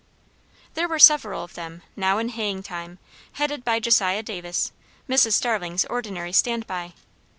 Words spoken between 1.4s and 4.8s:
of them, now in haying time, headed by Josiah Davis,